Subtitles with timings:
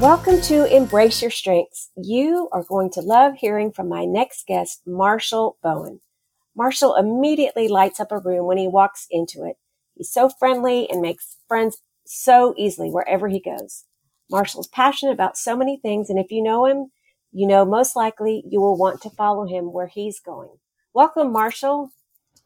[0.00, 1.90] Welcome to Embrace Your Strengths.
[1.96, 6.00] You are going to love hearing from my next guest, Marshall Bowen.
[6.56, 9.56] Marshall immediately lights up a room when he walks into it.
[9.94, 13.84] He's so friendly and makes friends so easily wherever he goes.
[14.28, 16.90] Marshall's passionate about so many things, and if you know him,
[17.32, 20.56] you know most likely you will want to follow him where he's going.
[20.92, 21.92] Welcome, Marshall.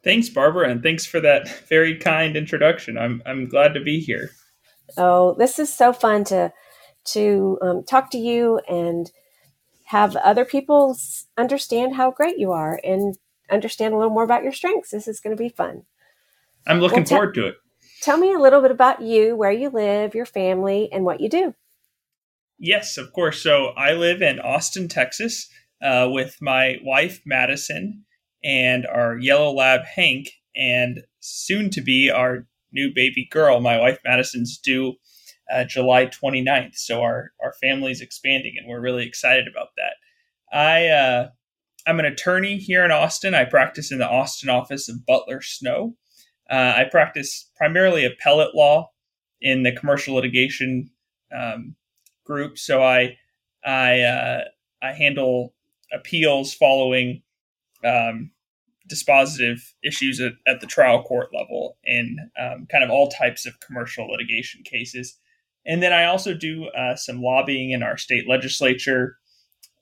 [0.04, 2.98] Thanks, Barbara, and thanks for that very kind introduction.
[2.98, 4.30] I'm I'm glad to be here.
[4.96, 6.52] Oh, this is so fun to
[7.12, 9.10] to um, talk to you and
[9.86, 10.96] have other people
[11.36, 13.16] understand how great you are and
[13.50, 14.90] understand a little more about your strengths.
[14.90, 15.84] This is going to be fun.
[16.66, 17.54] I'm looking well, forward to it.
[18.02, 21.28] Tell me a little bit about you, where you live, your family, and what you
[21.28, 21.54] do.
[22.58, 23.42] Yes, of course.
[23.42, 25.48] So I live in Austin, Texas,
[25.82, 28.04] uh, with my wife, Madison,
[28.44, 33.60] and our yellow lab, Hank, and soon to be our new baby girl.
[33.60, 34.94] My wife, Madison's due
[35.50, 36.76] uh, July 29th.
[36.76, 40.56] So our, our family's expanding and we're really excited about that.
[40.56, 41.28] I, uh,
[41.86, 43.34] I'm an attorney here in Austin.
[43.34, 45.96] I practice in the Austin office of Butler Snow.
[46.50, 48.90] Uh, I practice primarily appellate law
[49.40, 50.90] in the commercial litigation
[51.34, 51.76] um,
[52.24, 52.58] group.
[52.58, 53.16] So I,
[53.64, 54.44] I, uh,
[54.82, 55.54] I handle
[55.92, 57.22] appeals following
[57.84, 58.30] um,
[58.88, 63.60] dispositive issues at, at, the trial court level in um, kind of all types of
[63.60, 65.18] commercial litigation cases.
[65.66, 69.16] And then I also do uh, some lobbying in our state legislature.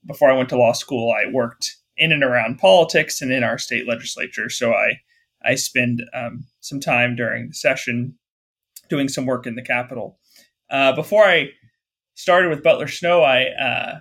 [0.06, 3.58] Before I went to law school, I worked in and around politics and in our
[3.58, 4.48] state legislature.
[4.50, 5.00] So I
[5.44, 8.18] I spend um, some time during the session
[8.88, 10.18] doing some work in the Capitol.
[10.70, 11.50] Uh, before I
[12.14, 14.00] started with Butler Snow, I uh,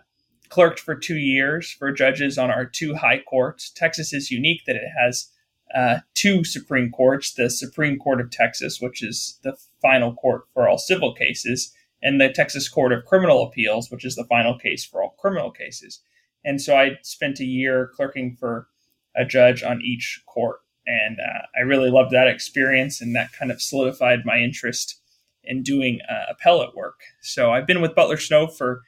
[0.49, 3.71] clerked for two years for judges on our two high courts.
[3.71, 5.31] Texas is unique that it has
[5.75, 10.67] uh, two Supreme Courts the Supreme Court of Texas, which is the final court for
[10.67, 14.85] all civil cases, and the Texas Court of Criminal Appeals, which is the final case
[14.85, 16.01] for all criminal cases.
[16.43, 18.67] And so I spent a year clerking for
[19.15, 20.59] a judge on each court.
[20.87, 25.01] And uh, I really loved that experience, and that kind of solidified my interest
[25.43, 26.99] in doing uh, appellate work.
[27.21, 28.81] So I've been with Butler Snow for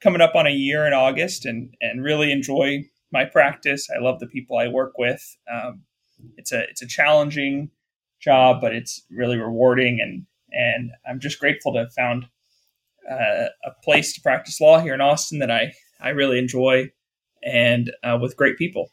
[0.00, 3.88] coming up on a year in August and, and really enjoy my practice.
[3.88, 5.36] I love the people I work with.
[5.52, 5.82] Um,
[6.36, 7.70] it's a it's a challenging
[8.20, 12.26] job, but it's really rewarding, and and I'm just grateful to have found
[13.10, 16.90] uh, a place to practice law here in Austin that I I really enjoy,
[17.42, 18.90] and uh, with great people.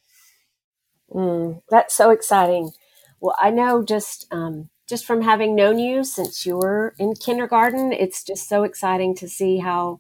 [1.12, 2.72] Mm, that's so exciting.
[3.20, 7.94] Well, I know just um, just from having known you since you were in kindergarten,
[7.94, 10.00] it's just so exciting to see how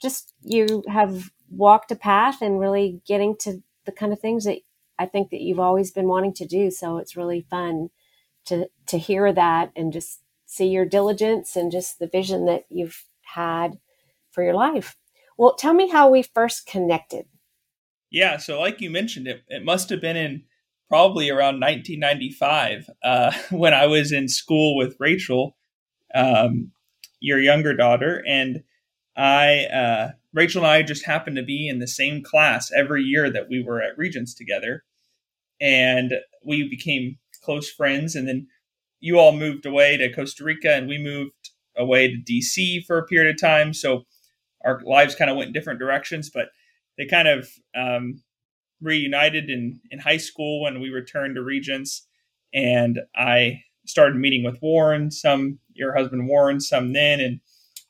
[0.00, 4.58] just you have walked a path and really getting to the kind of things that
[5.02, 6.70] I think that you've always been wanting to do.
[6.70, 7.90] So it's really fun
[8.46, 13.04] to to hear that and just see your diligence and just the vision that you've
[13.22, 13.78] had
[14.30, 14.96] for your life.
[15.36, 17.26] Well, tell me how we first connected.
[18.10, 20.44] Yeah, so like you mentioned, it, it must have been in
[20.88, 25.56] probably around 1995 uh, when I was in school with Rachel,
[26.14, 26.70] um,
[27.20, 28.62] your younger daughter, and
[29.16, 33.30] I uh, Rachel and I just happened to be in the same class every year
[33.30, 34.84] that we were at Regents together,
[35.62, 36.12] and
[36.44, 38.16] we became close friends.
[38.16, 38.48] And then
[39.00, 43.06] you all moved away to Costa Rica, and we moved away to DC for a
[43.06, 43.72] period of time.
[43.72, 44.04] So
[44.64, 46.48] our lives kind of went in different directions, but
[46.98, 48.22] they kind of um,
[48.80, 52.06] reunited in in high school when we returned to Regents,
[52.52, 57.40] and I started meeting with Warren, some your husband Warren, some then, and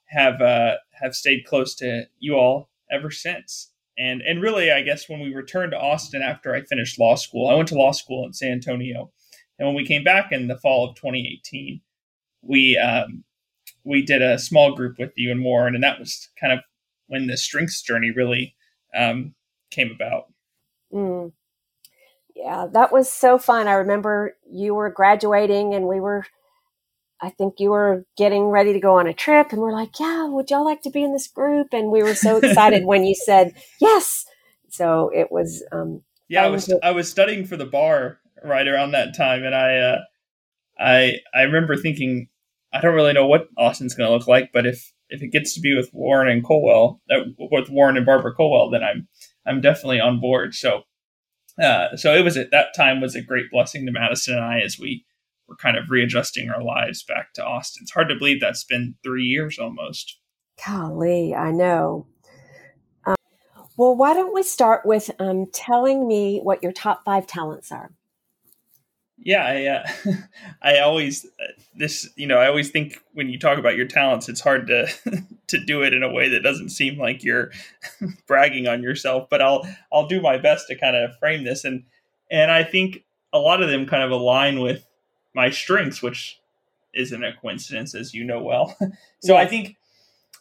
[0.07, 3.72] have uh, have stayed close to you all ever since.
[4.03, 7.49] And and really, I guess when we returned to Austin after I finished law school,
[7.49, 9.13] I went to law school in San Antonio,
[9.59, 11.81] and when we came back in the fall of 2018,
[12.43, 13.23] we um,
[13.85, 16.59] we did a small group with you and Warren, and that was kind of
[17.07, 18.57] when the strengths journey really
[18.93, 19.37] um,
[19.71, 20.33] came about.
[20.93, 21.31] Mm.
[22.35, 23.69] Yeah, that was so fun.
[23.69, 26.27] I remember you were graduating, and we were
[27.23, 30.27] I think you were getting ready to go on a trip and we're like, yeah,
[30.27, 31.69] would y'all like to be in this group?
[31.73, 34.27] And we were so excited when you said yes.
[34.69, 38.67] So it was, um, yeah, I was, to- I was studying for the bar right
[38.67, 39.45] around that time.
[39.45, 39.99] And I, uh,
[40.79, 42.29] I, I remember thinking,
[42.73, 45.55] I don't really know what Austin's going to look like, but if if it gets
[45.55, 49.09] to be with Warren and Colwell, uh, with Warren and Barbara Colwell, then I'm
[49.47, 50.55] I'm definitely on board.
[50.55, 50.85] So
[51.63, 54.61] uh, so it was at that time was a great blessing to Madison and I
[54.61, 55.05] as we
[55.53, 57.83] were kind of readjusting our lives back to Austin.
[57.83, 60.19] It's hard to believe that's been three years almost.
[60.67, 62.07] Golly, I know.
[63.07, 63.17] Um,
[63.77, 67.93] well, why don't we start with um, telling me what your top five talents are?
[69.19, 70.15] Yeah, I, uh,
[70.63, 74.29] I always uh, this you know I always think when you talk about your talents,
[74.29, 74.89] it's hard to
[75.49, 77.53] to do it in a way that doesn't seem like you're
[78.27, 79.29] bragging on yourself.
[79.31, 81.85] But I'll I'll do my best to kind of frame this and
[82.31, 84.85] and I think a lot of them kind of align with
[85.35, 86.41] my strengths, which
[86.95, 88.77] isn't a coincidence, as you know well.
[89.21, 89.37] so.
[89.37, 89.77] I think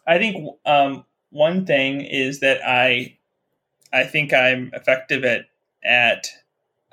[0.08, 3.18] I think um, one thing is that I
[3.94, 5.46] I think I'm effective at
[5.84, 6.28] at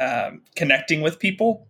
[0.01, 1.69] um, connecting with people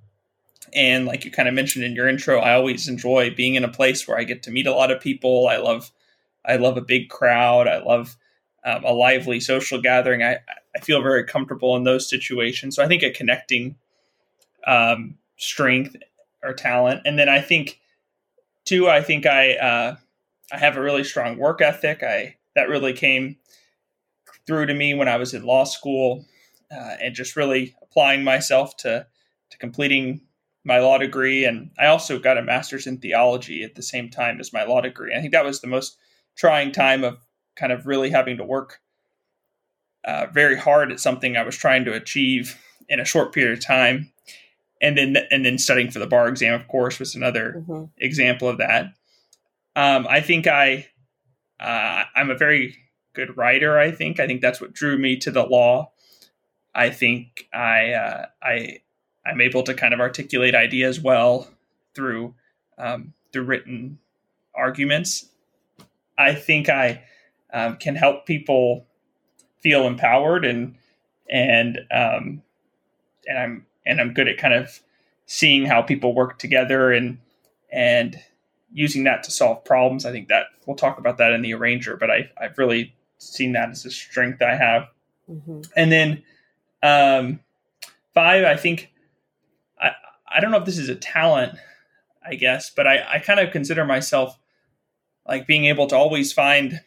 [0.75, 3.69] and like you kind of mentioned in your intro, I always enjoy being in a
[3.69, 5.49] place where I get to meet a lot of people.
[5.49, 5.91] I love,
[6.45, 7.67] I love a big crowd.
[7.67, 8.17] I love
[8.65, 10.23] um, a lively social gathering.
[10.23, 10.39] I,
[10.77, 12.77] I feel very comfortable in those situations.
[12.77, 13.77] So I think a connecting
[14.67, 15.97] um, strength
[16.43, 17.03] or talent.
[17.05, 17.81] And then I think
[18.65, 19.97] two, I think I, uh,
[20.53, 22.03] I have a really strong work ethic.
[22.03, 23.37] I, that really came
[24.47, 26.25] through to me when I was in law school
[26.71, 29.07] uh, and just really applying myself to,
[29.51, 30.23] to completing
[30.65, 34.39] my law degree, and I also got a master's in theology at the same time
[34.39, 35.15] as my law degree.
[35.15, 35.97] I think that was the most
[36.37, 37.19] trying time of
[37.57, 38.81] kind of really having to work
[40.05, 43.65] uh, very hard at something I was trying to achieve in a short period of
[43.65, 44.13] time,
[44.81, 47.85] and then and then studying for the bar exam, of course, was another mm-hmm.
[47.99, 48.93] example of that.
[49.77, 50.89] Um, I think I
[51.61, 52.77] uh, I'm a very
[53.15, 53.79] good writer.
[53.79, 55.93] I think I think that's what drew me to the law.
[56.75, 58.81] I think I uh, I
[59.27, 61.51] I'm able to kind of articulate ideas well
[61.95, 62.35] through
[62.79, 63.99] um, through written
[64.55, 65.27] arguments.
[66.17, 67.03] I think I
[67.53, 68.87] um, can help people
[69.61, 70.77] feel empowered and
[71.29, 72.43] and um,
[73.27, 74.81] and I'm and I'm good at kind of
[75.27, 77.19] seeing how people work together and
[77.73, 78.21] and
[78.73, 80.05] using that to solve problems.
[80.05, 83.53] I think that we'll talk about that in the arranger, but I I've really seen
[83.53, 84.89] that as a strength I have.
[85.29, 85.63] Mm-hmm.
[85.75, 86.23] And then
[86.83, 87.41] um,
[88.15, 88.93] five, I think
[89.81, 89.91] I
[90.29, 91.59] I don't know if this is a talent,
[92.25, 94.39] I guess, but I, I kind of consider myself
[95.27, 96.81] like being able to always find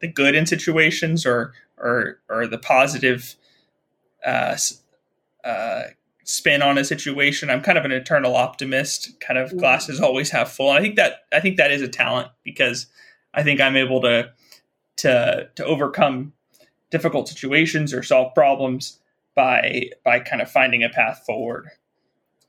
[0.00, 3.36] the good in situations or or or the positive
[4.24, 4.56] uh,
[5.44, 5.82] uh,
[6.24, 7.50] spin on a situation.
[7.50, 9.18] I'm kind of an eternal optimist.
[9.20, 10.70] Kind of glasses always half full.
[10.70, 12.86] And I think that I think that is a talent because
[13.32, 14.32] I think I'm able to
[14.96, 16.32] to to overcome
[16.90, 18.98] difficult situations or solve problems
[19.34, 21.68] by by kind of finding a path forward.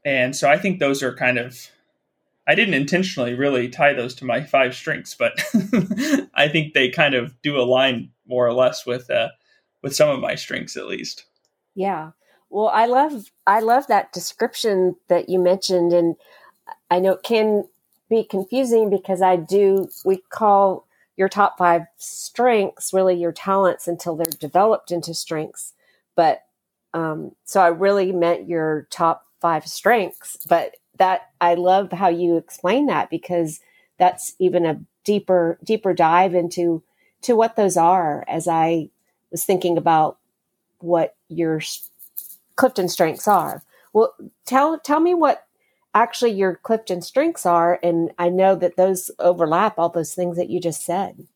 [0.03, 1.69] And so I think those are kind of
[2.47, 5.33] I didn't intentionally really tie those to my five strengths, but
[6.35, 9.29] I think they kind of do align more or less with uh,
[9.81, 11.25] with some of my strengths at least.
[11.73, 12.11] Yeah.
[12.55, 16.15] Well, I love I love that description that you mentioned and
[16.89, 17.67] I know it can
[18.09, 20.87] be confusing because I do we call
[21.17, 25.73] your top 5 strengths really your talents until they're developed into strengths.
[26.15, 26.45] But
[26.93, 30.37] um, so I really meant your top five strengths.
[30.47, 33.59] But that I love how you explain that because
[33.99, 36.83] that's even a deeper deeper dive into
[37.23, 38.91] to what those are as I
[39.29, 40.19] was thinking about
[40.79, 41.59] what your
[42.55, 43.63] Clifton strengths are.
[43.93, 44.13] Well,
[44.45, 45.47] tell tell me what
[45.93, 50.49] actually your Clifton strengths are, and I know that those overlap all those things that
[50.49, 51.27] you just said.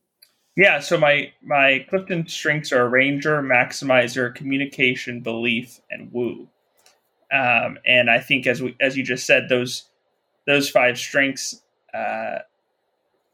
[0.55, 6.49] Yeah, so my my Clifton strengths are arranger, maximizer, communication, belief, and woo.
[7.31, 9.85] Um, and I think, as we, as you just said, those
[10.45, 11.61] those five strengths
[11.93, 12.39] uh,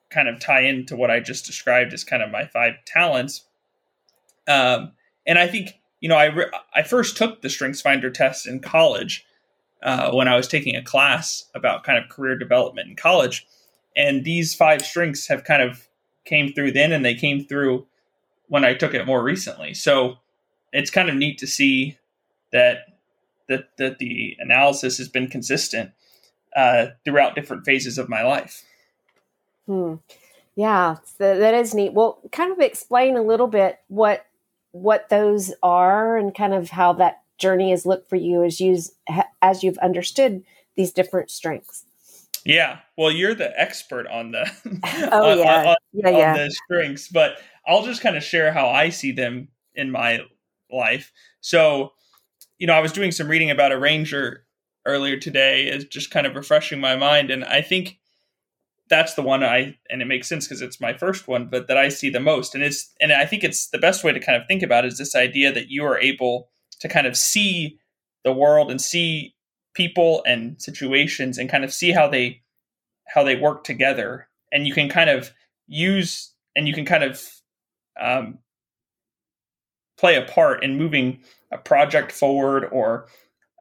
[0.09, 3.45] kind of tie into what I just described as kind of my five talents.
[4.47, 4.91] Um,
[5.25, 8.59] and I think you know I re- I first took the Strengths Finder test in
[8.59, 9.25] college
[9.81, 13.47] uh, when I was taking a class about kind of career development in college,
[13.97, 15.87] and these five strengths have kind of
[16.23, 17.87] came through then, and they came through
[18.49, 19.73] when I took it more recently.
[19.73, 20.17] So
[20.71, 21.97] it's kind of neat to see
[22.51, 22.99] that
[23.49, 25.89] that that the analysis has been consistent
[26.55, 28.63] uh, throughout different phases of my life.
[29.65, 29.95] Hmm.
[30.55, 31.93] Yeah, that is neat.
[31.93, 34.27] Well, kind of explain a little bit what
[34.75, 38.77] what those are and kind of how that journey has looked for you as you
[39.41, 40.43] as you've understood
[40.75, 41.85] these different strengths.
[42.43, 44.51] Yeah, well, you're the expert on the
[45.13, 48.67] oh on, yeah on, yeah yeah the strengths, but I'll just kind of share how
[48.67, 50.19] I see them in my
[50.69, 51.13] life.
[51.39, 51.93] So
[52.57, 54.45] you know, I was doing some reading about arranger
[54.85, 57.97] earlier today, is just kind of refreshing my mind, and I think
[58.89, 61.77] that's the one I and it makes sense because it's my first one, but that
[61.77, 62.53] I see the most.
[62.53, 64.97] And it's and I think it's the best way to kind of think about is
[64.97, 66.49] this idea that you are able
[66.81, 67.79] to kind of see
[68.23, 69.33] the world and see
[69.73, 72.41] people and situations and kind of see how they
[73.07, 75.31] how they work together and you can kind of
[75.67, 77.21] use and you can kind of
[77.99, 78.39] um,
[79.97, 81.19] play a part in moving
[81.51, 83.07] a project forward or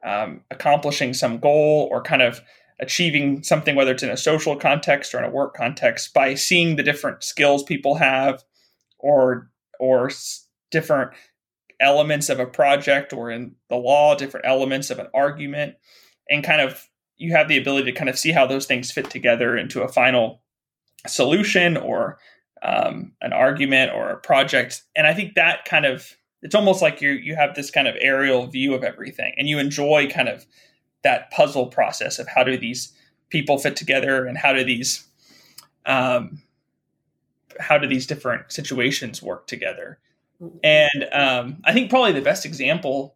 [0.05, 2.41] um, accomplishing some goal or kind of
[2.79, 6.75] achieving something, whether it's in a social context or in a work context, by seeing
[6.75, 8.43] the different skills people have
[8.99, 10.09] or or
[10.71, 11.11] different
[11.79, 15.75] elements of a project or in the law, different elements of an argument,
[16.29, 19.09] and kind of you have the ability to kind of see how those things fit
[19.09, 20.41] together into a final
[21.07, 22.17] solution or
[22.63, 24.83] um, an argument or a project.
[24.95, 27.95] And I think that kind of it's almost like you you have this kind of
[27.99, 30.45] aerial view of everything, and you enjoy kind of
[31.05, 32.91] that puzzle process of how do these
[33.29, 35.07] people fit together and how do these
[35.85, 36.41] um,
[37.59, 39.99] how do these different situations work together.
[40.63, 43.15] And um, I think probably the best example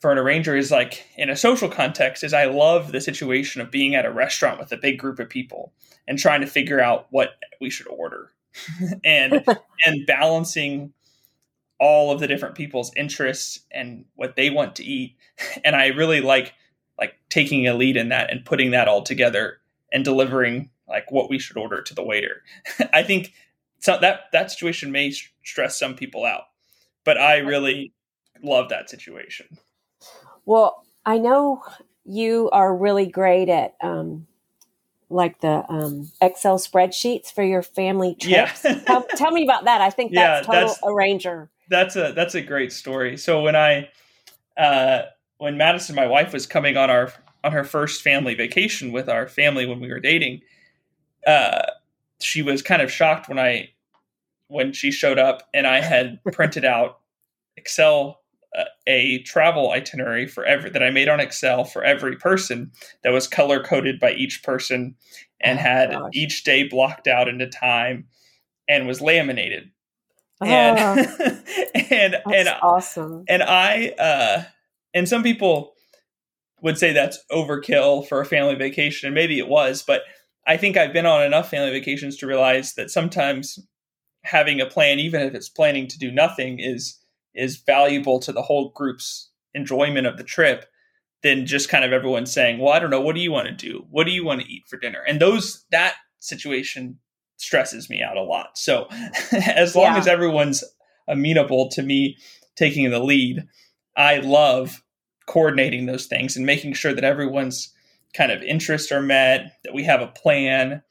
[0.00, 3.70] for an arranger is like in a social context is I love the situation of
[3.70, 5.72] being at a restaurant with a big group of people
[6.06, 7.30] and trying to figure out what
[7.60, 8.30] we should order
[9.04, 9.42] and
[9.86, 10.92] and balancing
[11.80, 15.16] all of the different people's interests and what they want to eat
[15.64, 16.52] and I really like
[17.36, 19.58] taking a lead in that and putting that all together
[19.92, 22.42] and delivering like what we should order to the waiter.
[22.94, 23.34] I think
[23.78, 25.12] so that that situation may
[25.44, 26.44] stress some people out,
[27.04, 27.92] but I really
[28.42, 29.58] love that situation.
[30.46, 31.62] Well, I know
[32.06, 34.26] you are really great at um,
[35.10, 38.64] like the um, Excel spreadsheets for your family trips.
[38.64, 38.80] Yeah.
[38.86, 39.82] tell, tell, me about that.
[39.82, 41.50] I think that's yeah, total that's, arranger.
[41.68, 43.18] That's a that's a great story.
[43.18, 43.90] So when I
[44.56, 45.02] uh,
[45.36, 47.12] when Madison, my wife, was coming on our
[47.46, 50.42] on her first family vacation with our family when we were dating,
[51.26, 51.62] uh,
[52.20, 53.70] she was kind of shocked when I
[54.48, 57.00] when she showed up and I had printed out
[57.56, 58.20] Excel
[58.56, 62.72] uh, a travel itinerary for every that I made on Excel for every person
[63.04, 64.96] that was color coded by each person
[65.40, 66.10] and oh, had gosh.
[66.12, 68.06] each day blocked out into time
[68.68, 69.70] and was laminated.
[70.40, 71.06] Oh, and
[71.74, 73.24] and and awesome.
[73.28, 74.42] And I uh
[74.94, 75.75] and some people
[76.66, 79.06] would say that's overkill for a family vacation.
[79.06, 80.02] And maybe it was, but
[80.48, 83.60] I think I've been on enough family vacations to realize that sometimes
[84.24, 86.98] having a plan, even if it's planning to do nothing, is
[87.36, 90.66] is valuable to the whole group's enjoyment of the trip
[91.22, 93.54] than just kind of everyone saying, "Well, I don't know, what do you want to
[93.54, 93.86] do?
[93.88, 96.98] What do you want to eat for dinner?" And those that situation
[97.36, 98.58] stresses me out a lot.
[98.58, 98.88] So
[99.32, 99.98] as long yeah.
[99.98, 100.64] as everyone's
[101.06, 102.16] amenable to me
[102.56, 103.46] taking the lead,
[103.96, 104.82] I love
[105.26, 107.72] coordinating those things and making sure that everyone's
[108.14, 110.82] kind of interests are met, that we have a plan,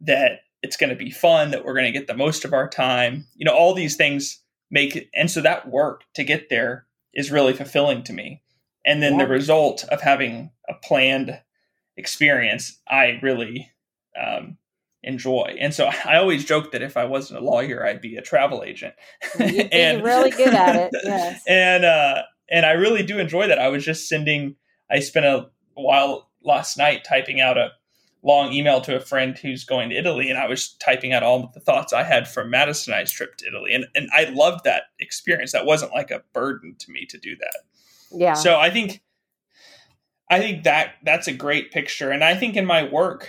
[0.00, 2.68] that it's going to be fun, that we're going to get the most of our
[2.68, 3.26] time.
[3.34, 7.30] You know, all these things make it, and so that work to get there is
[7.30, 8.42] really fulfilling to me.
[8.84, 9.24] And then yeah.
[9.24, 11.40] the result of having a planned
[11.96, 13.70] experience, I really
[14.20, 14.58] um,
[15.02, 15.56] enjoy.
[15.60, 18.62] And so I always joke that if I wasn't a lawyer, I'd be a travel
[18.64, 18.94] agent.
[19.38, 20.90] You'd and really good at it.
[21.04, 21.42] Yes.
[21.46, 23.58] And uh, and I really do enjoy that.
[23.58, 24.56] I was just sending.
[24.90, 27.70] I spent a while last night typing out a
[28.22, 31.50] long email to a friend who's going to Italy, and I was typing out all
[31.52, 34.64] the thoughts I had from Madison and I's trip to Italy, and and I loved
[34.64, 35.52] that experience.
[35.52, 37.56] That wasn't like a burden to me to do that.
[38.10, 38.34] Yeah.
[38.34, 39.02] So I think,
[40.30, 43.28] I think that that's a great picture, and I think in my work,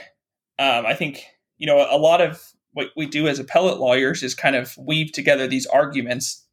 [0.60, 1.25] um, I think
[1.57, 2.41] you know a lot of
[2.74, 6.45] what we do as appellate lawyers is kind of weave together these arguments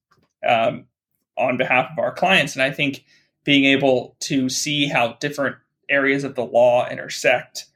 [0.47, 0.87] um,
[1.37, 2.55] on behalf of our clients.
[2.55, 3.05] And I think
[3.45, 5.57] being able to see how different
[5.89, 7.67] areas of the law intersect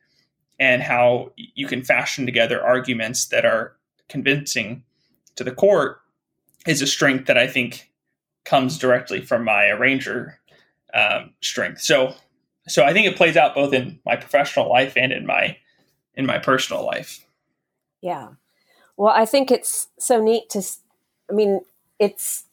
[0.58, 3.76] and how you can fashion together arguments that are
[4.08, 4.84] convincing
[5.34, 6.00] to the court
[6.66, 7.90] is a strength that I think
[8.44, 10.38] comes directly from my arranger
[10.94, 11.80] um, strength.
[11.80, 12.14] So,
[12.68, 15.56] so I think it plays out both in my professional life and in my
[16.14, 17.24] in my personal life.
[18.00, 18.28] Yeah.
[18.96, 20.62] Well, I think it's so neat to.
[21.30, 21.60] I mean,
[21.98, 22.44] it's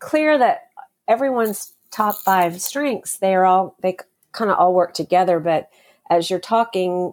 [0.00, 0.70] clear that
[1.06, 3.96] everyone's top five strengths they are all they
[4.32, 5.68] kind of all work together but
[6.08, 7.12] as you're talking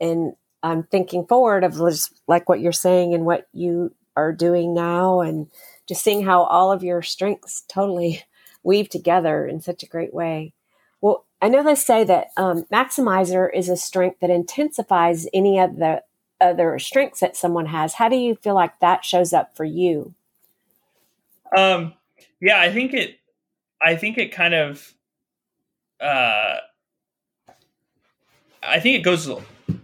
[0.00, 1.80] and i'm thinking forward of
[2.26, 5.48] like what you're saying and what you are doing now and
[5.86, 8.22] just seeing how all of your strengths totally
[8.62, 10.52] weave together in such a great way.
[11.00, 15.76] Well i know they say that um, maximizer is a strength that intensifies any of
[15.76, 16.02] the
[16.40, 17.94] other strengths that someone has.
[17.94, 20.14] How do you feel like that shows up for you?
[21.56, 21.94] Um
[22.40, 23.18] yeah, I think it.
[23.84, 24.92] I think it kind of.
[26.00, 26.58] Uh,
[28.62, 29.30] I think it goes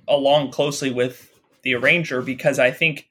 [0.09, 3.09] along closely with the arranger because I think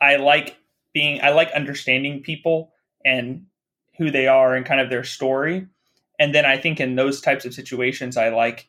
[0.00, 0.56] I like
[0.92, 2.72] being I like understanding people
[3.04, 3.46] and
[3.98, 5.66] who they are and kind of their story.
[6.18, 8.68] And then I think in those types of situations I like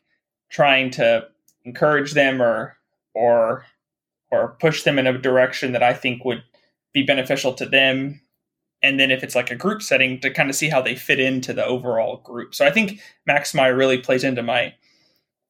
[0.50, 1.28] trying to
[1.64, 2.76] encourage them or
[3.14, 3.64] or
[4.30, 6.42] or push them in a direction that I think would
[6.92, 8.20] be beneficial to them.
[8.82, 11.18] And then if it's like a group setting to kind of see how they fit
[11.18, 12.54] into the overall group.
[12.54, 14.74] So I think maximizer really plays into my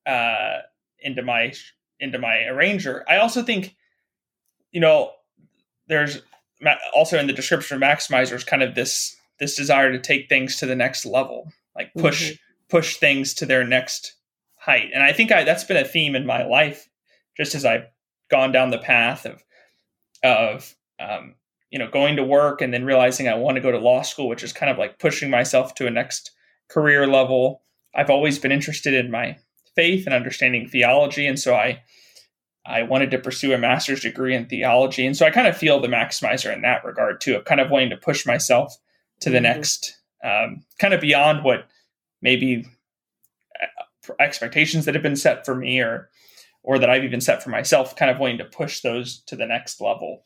[0.07, 0.61] uh
[1.01, 1.53] into my
[2.01, 3.05] into my arranger.
[3.09, 3.77] I also think,
[4.73, 5.13] you know,
[5.89, 6.23] there's
[6.95, 10.67] also in the description of maximizers kind of this this desire to take things to
[10.67, 12.37] the next level, like push mm-hmm.
[12.69, 14.15] push things to their next
[14.57, 14.91] height.
[14.93, 16.89] And I think I, that's been a theme in my life,
[17.37, 17.87] just as I've
[18.31, 19.43] gone down the path of
[20.23, 21.35] of um,
[21.71, 24.29] you know going to work and then realizing I want to go to law school,
[24.29, 26.33] which is kind of like pushing myself to a next
[26.69, 27.63] career level.
[27.95, 29.39] I've always been interested in my
[29.75, 31.83] faith and understanding theology, and so I
[32.69, 35.07] I wanted to pursue a master's degree in theology.
[35.07, 37.71] And so I kind of feel the maximizer in that regard too, of kind of
[37.71, 38.77] wanting to push myself
[39.21, 39.45] to the mm-hmm.
[39.45, 41.67] next, um, kind of beyond what
[42.21, 42.67] maybe
[43.61, 46.11] uh, expectations that have been set for me or,
[46.63, 49.47] or that I've even set for myself, kind of wanting to push those to the
[49.47, 50.25] next level.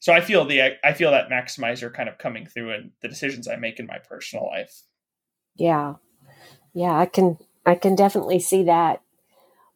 [0.00, 3.46] So I feel the, I feel that maximizer kind of coming through in the decisions
[3.46, 4.82] I make in my personal life.
[5.56, 5.94] Yeah.
[6.72, 6.98] Yeah.
[6.98, 9.02] I can, I can definitely see that.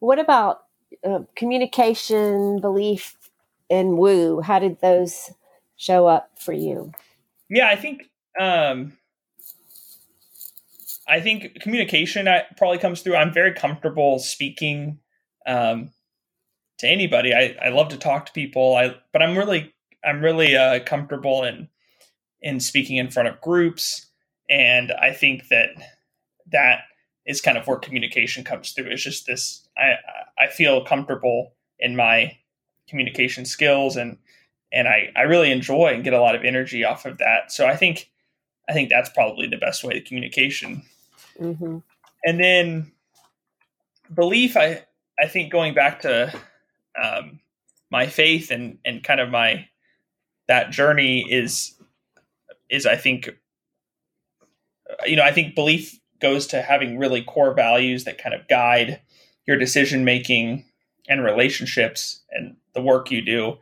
[0.00, 0.64] What about
[1.04, 3.16] uh, communication, belief,
[3.70, 4.40] and woo.
[4.40, 5.30] How did those
[5.76, 6.92] show up for you?
[7.48, 8.94] Yeah, I think um,
[11.06, 13.16] I think communication probably comes through.
[13.16, 14.98] I'm very comfortable speaking
[15.46, 15.90] um,
[16.78, 17.34] to anybody.
[17.34, 18.76] I, I love to talk to people.
[18.76, 19.74] I but I'm really
[20.06, 21.68] I'm really uh, comfortable in
[22.40, 24.06] in speaking in front of groups,
[24.50, 25.70] and I think that
[26.52, 26.80] that
[27.26, 28.86] is kind of where communication comes through.
[28.86, 29.94] It's just this I
[30.38, 32.36] I feel comfortable in my
[32.88, 34.18] communication skills and
[34.72, 37.52] and I, I really enjoy and get a lot of energy off of that.
[37.52, 38.10] So I think
[38.68, 40.82] I think that's probably the best way to communication.
[41.40, 41.78] Mm-hmm.
[42.24, 42.92] And then
[44.12, 44.84] belief, I
[45.20, 46.32] I think going back to
[47.00, 47.40] um,
[47.90, 49.68] my faith and and kind of my
[50.48, 51.74] that journey is
[52.70, 53.30] is I think
[55.06, 59.00] you know I think belief goes to having really core values that kind of guide
[59.46, 60.64] your decision making
[61.08, 63.58] and relationships and the work you do.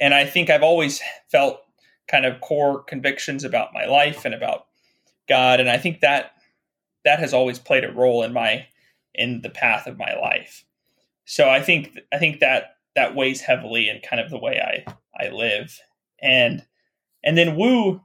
[0.00, 1.60] And I think I've always felt
[2.08, 4.66] kind of core convictions about my life and about
[5.28, 5.60] God.
[5.60, 6.32] And I think that
[7.04, 8.66] that has always played a role in my
[9.14, 10.64] in the path of my life.
[11.24, 14.94] So I think I think that that weighs heavily in kind of the way I
[15.22, 15.78] I live.
[16.22, 16.64] And
[17.24, 18.00] and then woo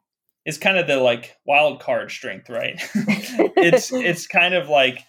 [0.45, 2.75] is kind of the like wild card strength, right?
[2.95, 4.99] it's it's kind of like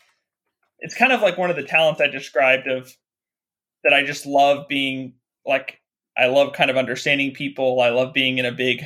[0.81, 2.97] it's kind of like one of the talents I described of
[3.83, 5.15] that I just love being
[5.47, 5.81] like
[6.17, 7.81] I love kind of understanding people.
[7.81, 8.85] I love being in a big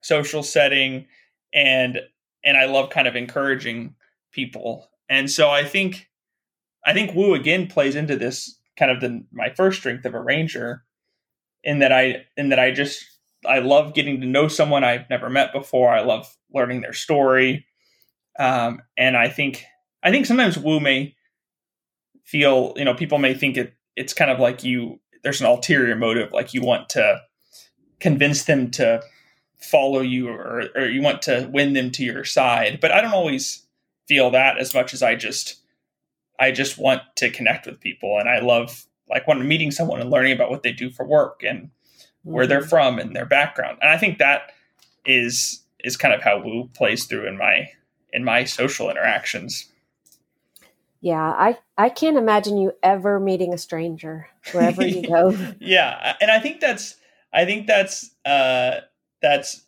[0.00, 1.06] social setting
[1.54, 2.00] and
[2.44, 3.94] and I love kind of encouraging
[4.32, 4.88] people.
[5.08, 6.08] And so I think
[6.84, 10.84] I think Woo again plays into this kind of the my first strength of arranger
[11.64, 13.04] in that I in that I just
[13.46, 15.90] I love getting to know someone I've never met before.
[15.90, 17.66] I love learning their story,
[18.38, 19.64] um, and I think
[20.02, 21.14] I think sometimes Woo may
[22.24, 25.96] feel you know people may think it it's kind of like you there's an ulterior
[25.96, 27.20] motive like you want to
[28.00, 29.02] convince them to
[29.58, 32.78] follow you or, or you want to win them to your side.
[32.80, 33.66] But i don't always
[34.06, 35.56] feel that as much as i just
[36.38, 38.18] i just want to connect with people.
[38.18, 41.42] And i love like when meeting someone and learning about what they do for work.
[41.42, 41.70] And
[42.28, 42.68] where they're mm-hmm.
[42.68, 43.78] from and their background.
[43.80, 44.52] And I think that
[45.04, 47.70] is is kind of how Woo plays through in my
[48.12, 49.66] in my social interactions.
[51.00, 55.36] Yeah, I I can't imagine you ever meeting a stranger wherever you go.
[55.60, 56.96] yeah, and I think that's
[57.32, 58.80] I think that's uh
[59.22, 59.64] that's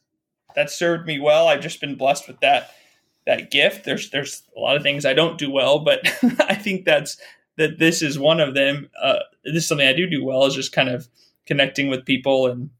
[0.55, 1.49] that served me well.
[1.49, 2.73] I've just been blessed with that
[3.27, 3.85] that gift.
[3.85, 6.01] There's there's a lot of things I don't do well, but
[6.41, 7.17] I think that's
[7.57, 8.91] that this is one of them.
[9.01, 11.09] Uh, this is something I do do well is just kind of
[11.51, 12.71] connecting with people and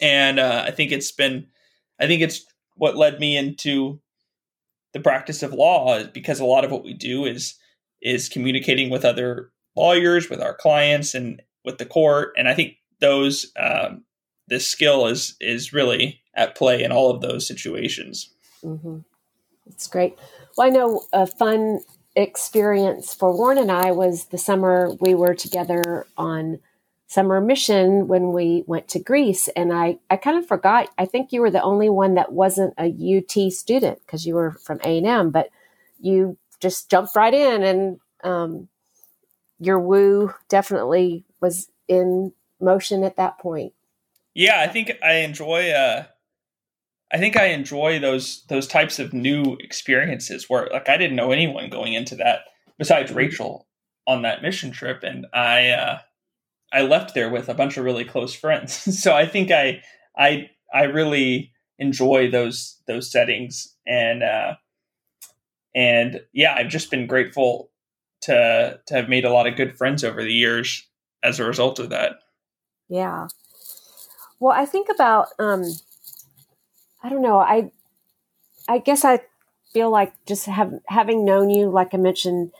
[0.00, 1.46] and uh, I think it's been
[1.98, 2.44] I think it's
[2.76, 4.00] what led me into
[4.92, 7.54] the practice of law because a lot of what we do is
[8.02, 12.32] is communicating with other lawyers, with our clients, and with the court.
[12.36, 14.04] And I think those um,
[14.48, 18.30] this skill is is really at play in all of those situations.
[18.62, 18.98] Mm-hmm.
[19.66, 20.16] It's great.
[20.56, 21.80] Well, I know a fun
[22.14, 26.58] experience for Warren and I was the summer we were together on
[27.08, 29.48] summer mission when we went to Greece.
[29.48, 32.74] And I, I kind of forgot, I think you were the only one that wasn't
[32.78, 35.48] a UT student because you were from A&M, but
[36.00, 38.68] you just jumped right in and um,
[39.58, 43.72] your woo definitely was in motion at that point?
[44.34, 45.70] Yeah, I think I enjoy.
[45.70, 46.04] Uh,
[47.12, 51.32] I think I enjoy those those types of new experiences where, like, I didn't know
[51.32, 52.40] anyone going into that
[52.78, 53.66] besides Rachel
[54.06, 55.98] on that mission trip, and I uh,
[56.72, 58.72] I left there with a bunch of really close friends.
[59.02, 59.82] so I think I
[60.16, 64.54] I I really enjoy those those settings, and uh,
[65.74, 67.70] and yeah, I've just been grateful
[68.22, 70.86] to to have made a lot of good friends over the years
[71.22, 72.20] as a result of that.
[72.88, 73.28] Yeah.
[74.40, 75.64] Well, I think about um
[77.02, 77.70] I don't know, I
[78.68, 79.20] I guess I
[79.72, 82.52] feel like just have having known you like I mentioned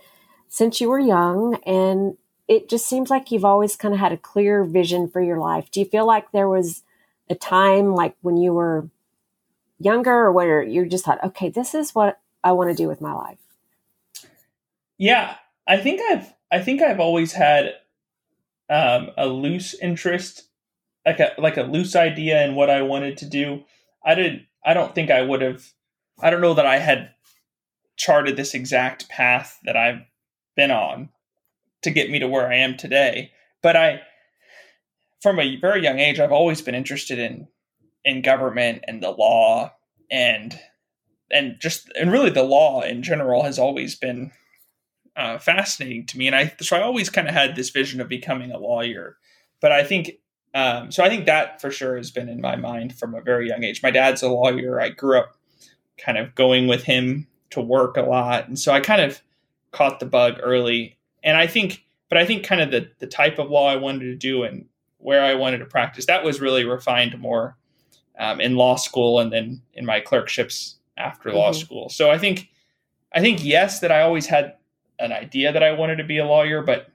[0.48, 2.16] since you were young and
[2.48, 5.70] it just seems like you've always kind of had a clear vision for your life.
[5.70, 6.82] Do you feel like there was
[7.28, 8.88] a time like when you were
[9.78, 13.02] younger or where you just thought, okay, this is what I want to do with
[13.02, 13.38] my life?
[14.96, 17.74] Yeah, I think I've I think I've always had
[18.70, 20.48] um, a loose interest,
[21.04, 23.64] like a like a loose idea in what I wanted to do.
[24.04, 24.46] I didn't.
[24.64, 25.66] I don't think I would have.
[26.20, 27.10] I don't know that I had
[27.96, 30.00] charted this exact path that I've
[30.56, 31.10] been on
[31.88, 33.32] to get me to where I am today.
[33.62, 34.00] But I,
[35.22, 37.48] from a very young age, I've always been interested in
[38.04, 39.72] in government and the law
[40.10, 40.58] and
[41.30, 44.30] and just and really the law in general has always been
[45.16, 46.26] uh, fascinating to me.
[46.26, 49.16] And I so I always kind of had this vision of becoming a lawyer.
[49.60, 50.12] But I think
[50.54, 51.04] um, so.
[51.04, 53.82] I think that for sure has been in my mind from a very young age.
[53.82, 54.80] My dad's a lawyer.
[54.80, 55.36] I grew up
[55.98, 59.20] kind of going with him to work a lot, and so I kind of
[59.72, 60.97] caught the bug early.
[61.22, 64.04] And I think, but I think kind of the the type of law I wanted
[64.04, 64.66] to do and
[64.98, 67.56] where I wanted to practice that was really refined more
[68.18, 71.38] um, in law school and then in my clerkships after mm-hmm.
[71.38, 71.88] law school.
[71.88, 72.48] So I think
[73.12, 74.54] I think yes that I always had
[74.98, 76.90] an idea that I wanted to be a lawyer, but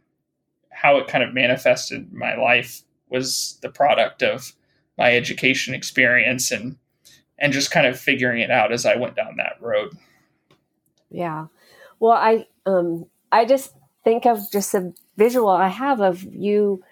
[0.69, 4.53] how it kind of manifested in my life was the product of
[4.97, 6.77] my education experience and
[7.39, 9.97] and just kind of figuring it out as I went down that road.
[11.09, 11.47] Yeah.
[11.99, 16.83] Well, I um I just think of just a visual I have of you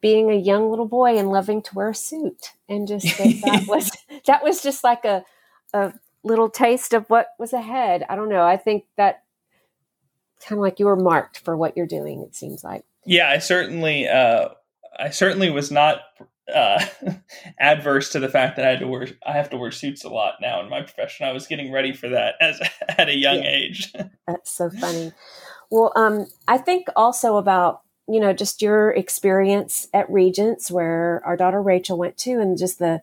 [0.00, 3.90] being a young little boy and loving to wear a suit and just that was
[4.26, 5.24] that was just like a
[5.72, 8.04] a little taste of what was ahead.
[8.08, 8.44] I don't know.
[8.44, 9.22] I think that
[10.46, 12.22] kind of like you were marked for what you're doing.
[12.22, 12.84] It seems like.
[13.04, 14.50] Yeah, I certainly, uh,
[14.98, 16.00] I certainly was not
[16.52, 16.84] uh,
[17.58, 20.08] adverse to the fact that I had to wear, I have to wear suits a
[20.08, 21.26] lot now in my profession.
[21.26, 23.50] I was getting ready for that as at a young yeah.
[23.50, 23.92] age.
[24.26, 25.12] That's so funny.
[25.70, 31.36] Well, um, I think also about you know just your experience at Regents, where our
[31.36, 33.02] daughter Rachel went to, and just the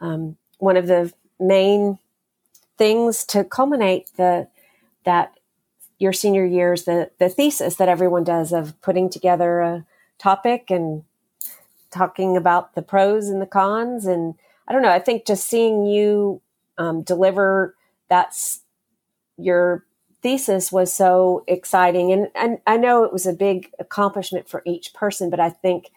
[0.00, 1.98] um, one of the main
[2.78, 4.48] things to culminate the
[5.04, 5.34] that
[5.98, 9.86] your senior years the the thesis that everyone does of putting together a
[10.18, 11.04] topic and
[11.90, 14.34] talking about the pros and the cons and
[14.68, 16.40] i don't know i think just seeing you
[16.78, 17.74] um, deliver
[18.08, 18.60] that's
[19.38, 19.84] your
[20.22, 24.92] thesis was so exciting and, and i know it was a big accomplishment for each
[24.94, 25.90] person but i think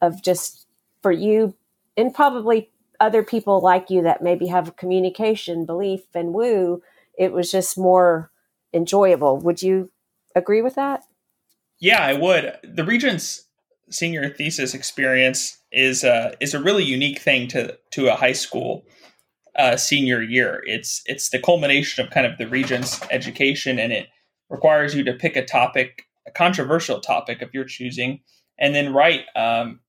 [0.00, 0.66] of just
[1.02, 1.54] for you
[1.96, 6.82] and probably other people like you that maybe have communication belief and woo
[7.20, 8.30] it was just more
[8.72, 9.38] enjoyable.
[9.38, 9.90] Would you
[10.34, 11.04] agree with that?
[11.78, 12.56] Yeah, I would.
[12.62, 13.44] The Regents
[13.90, 18.84] senior thesis experience is uh, is a really unique thing to to a high school
[19.56, 20.62] uh, senior year.
[20.66, 24.08] It's it's the culmination of kind of the Regents education, and it
[24.48, 28.20] requires you to pick a topic, a controversial topic of your choosing,
[28.58, 29.80] and then write um,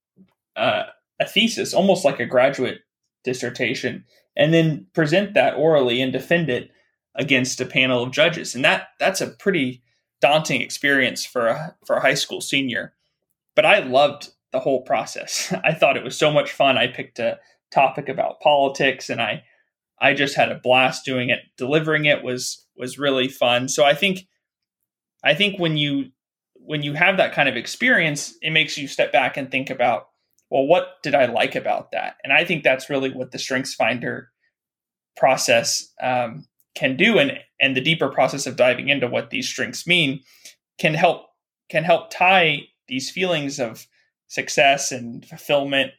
[0.56, 0.84] uh,
[1.20, 2.80] a thesis, almost like a graduate
[3.24, 6.72] dissertation, and then present that orally and defend it
[7.16, 9.84] against a panel of judges, and that that's a pretty
[10.22, 12.94] daunting experience for a for a high school senior.
[13.56, 15.54] But I loved the whole process.
[15.64, 16.78] I thought it was so much fun.
[16.78, 17.40] I picked a
[17.72, 19.44] topic about politics, and I
[20.02, 21.40] I just had a blast doing it.
[21.58, 23.70] Delivering it was was really fun.
[23.70, 24.28] So I think
[25.24, 26.12] I think when you
[26.56, 30.08] when you have that kind of experience, it makes you step back and think about,
[30.50, 32.16] well, what did I like about that?
[32.24, 34.32] And I think that's really what the Strengths Finder
[35.18, 39.86] process um, can do and and the deeper process of diving into what these strengths
[39.86, 40.22] mean
[40.80, 41.28] can help
[41.70, 43.86] can help tie these feelings of
[44.28, 45.92] success and fulfillment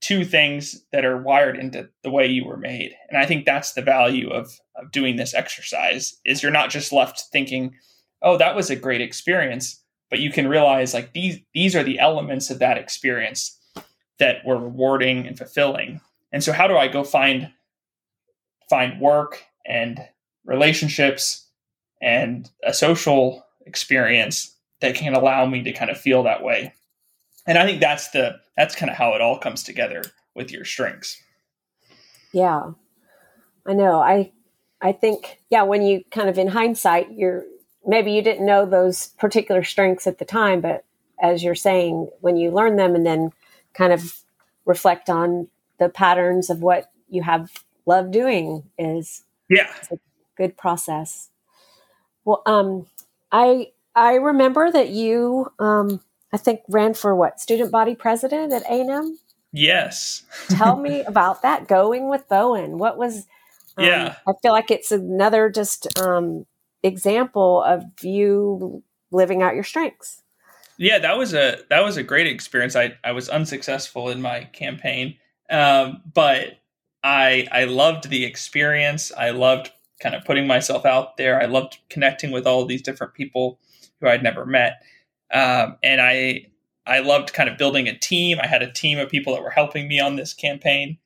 [0.00, 3.72] to things that are wired into the way you were made and i think that's
[3.72, 7.74] the value of of doing this exercise is you're not just left thinking
[8.22, 11.98] oh that was a great experience but you can realize like these these are the
[11.98, 13.58] elements of that experience
[14.18, 16.00] that were rewarding and fulfilling
[16.32, 17.50] and so how do i go find
[18.68, 20.00] find work and
[20.44, 21.46] relationships
[22.00, 26.72] and a social experience that can allow me to kind of feel that way.
[27.46, 30.02] and I think that's the that's kind of how it all comes together
[30.34, 31.22] with your strengths.
[32.32, 32.72] Yeah,
[33.64, 34.00] I know.
[34.00, 34.32] I
[34.82, 37.44] I think yeah, when you kind of in hindsight, you're
[37.86, 40.84] maybe you didn't know those particular strengths at the time, but
[41.22, 43.32] as you're saying, when you learn them and then
[43.74, 44.22] kind of
[44.64, 49.98] reflect on the patterns of what you have loved doing is yeah a
[50.36, 51.30] good process.
[52.24, 52.86] Well, um,
[53.30, 56.00] I I remember that you um,
[56.32, 59.18] I think ran for what student body president at A and M.
[59.52, 60.24] Yes.
[60.48, 61.68] Tell me about that.
[61.68, 62.78] Going with Bowen.
[62.78, 63.26] What was?
[63.76, 64.16] Um, yeah.
[64.26, 66.46] I feel like it's another just um,
[66.82, 70.22] example of you living out your strengths.
[70.76, 72.76] Yeah, that was a that was a great experience.
[72.76, 75.16] I I was unsuccessful in my campaign,
[75.50, 76.58] um, but
[77.02, 79.10] I I loved the experience.
[79.16, 81.42] I loved kind of putting myself out there.
[81.42, 83.58] I loved connecting with all these different people
[84.00, 84.82] who I'd never met,
[85.32, 86.46] um, and I
[86.86, 88.38] I loved kind of building a team.
[88.40, 90.98] I had a team of people that were helping me on this campaign.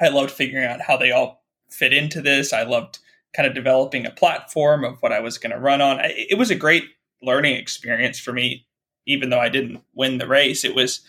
[0.00, 2.52] I loved figuring out how they all fit into this.
[2.52, 2.98] I loved
[3.34, 5.98] kind of developing a platform of what I was going to run on.
[5.98, 6.84] I, it was a great
[7.22, 8.66] learning experience for me,
[9.06, 10.64] even though I didn't win the race.
[10.64, 11.00] It was,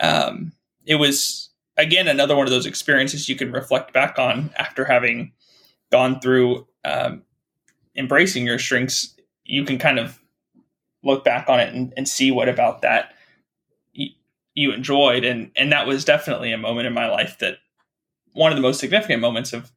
[0.00, 0.52] um,
[0.84, 5.32] it was again another one of those experiences you can reflect back on after having
[5.90, 7.22] gone through um,
[7.96, 9.16] embracing your strengths.
[9.44, 10.19] You can kind of
[11.02, 13.12] look back on it and, and see what about that
[13.92, 14.10] you,
[14.54, 17.58] you enjoyed, and and that was definitely a moment in my life that
[18.32, 19.70] one of the most significant moments of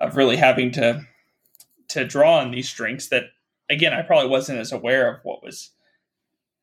[0.00, 1.02] of really having to
[1.88, 3.24] to draw on these strengths that
[3.68, 5.70] again I probably wasn't as aware of what was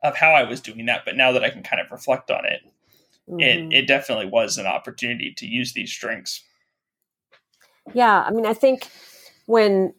[0.01, 2.45] of how I was doing that, but now that I can kind of reflect on
[2.45, 2.61] it,
[3.29, 3.39] mm-hmm.
[3.39, 6.43] it it definitely was an opportunity to use these strengths.
[7.93, 8.89] Yeah, I mean, I think
[9.45, 9.93] when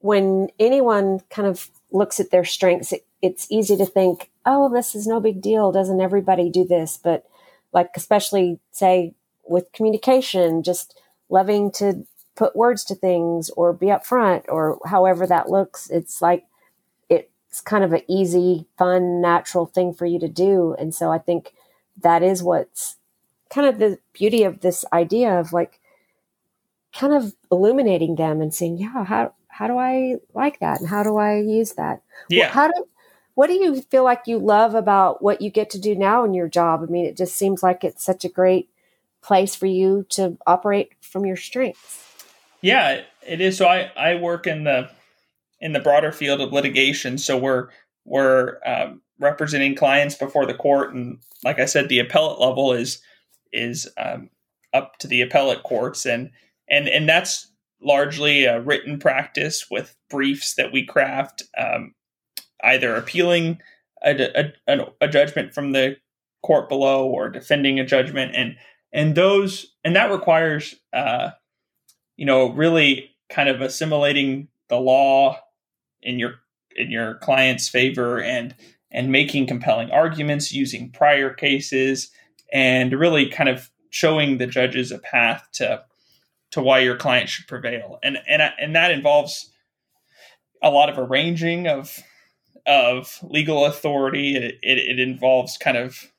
[0.00, 4.94] when anyone kind of looks at their strengths, it, it's easy to think, "Oh, this
[4.94, 5.72] is no big deal.
[5.72, 7.24] Doesn't everybody do this?" But
[7.72, 14.44] like, especially say with communication, just loving to put words to things or be upfront
[14.48, 15.90] or however that looks.
[15.90, 16.44] It's like
[17.08, 20.74] it's kind of an easy, fun, natural thing for you to do.
[20.78, 21.54] And so I think
[22.00, 22.96] that is what's
[23.50, 25.78] kind of the beauty of this idea of like
[26.94, 31.02] kind of illuminating them and saying, yeah, how how do I like that and how
[31.02, 32.02] do I use that?
[32.30, 32.44] Yeah.
[32.44, 32.86] Well, how do
[33.34, 36.34] what do you feel like you love about what you get to do now in
[36.34, 36.82] your job?
[36.82, 38.68] I mean, it just seems like it's such a great
[39.22, 42.08] place for you to operate from your strengths.
[42.60, 43.56] Yeah, it is.
[43.56, 44.90] So I, I work in the
[45.60, 47.18] in the broader field of litigation.
[47.18, 47.68] So we're
[48.04, 53.00] we're um, representing clients before the court, and like I said, the appellate level is
[53.52, 54.30] is um,
[54.72, 56.30] up to the appellate courts, and
[56.68, 61.94] and and that's largely a written practice with briefs that we craft, um,
[62.62, 63.60] either appealing
[64.04, 65.96] a, a, a judgment from the
[66.42, 68.56] court below or defending a judgment, and
[68.92, 71.30] and those and that requires uh,
[72.16, 75.38] you know, really kind of assimilating the law
[76.02, 76.36] in your
[76.76, 78.54] in your client's favor and
[78.90, 82.10] and making compelling arguments using prior cases
[82.52, 85.82] and really kind of showing the judges a path to
[86.50, 87.98] to why your client should prevail.
[88.02, 89.50] And and and that involves
[90.62, 91.98] a lot of arranging of
[92.66, 94.36] of legal authority.
[94.36, 96.12] It, it, it involves kind of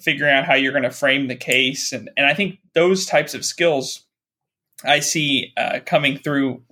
[0.00, 1.92] figuring out how you're going to frame the case.
[1.92, 4.04] And and I think those types of skills
[4.84, 6.62] I see uh, coming through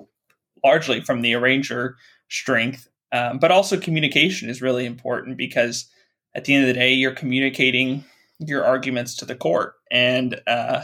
[0.62, 1.96] largely from the arranger
[2.28, 5.86] strength, um, but also communication is really important because
[6.34, 8.04] at the end of the day, you're communicating
[8.40, 10.82] your arguments to the court, and uh,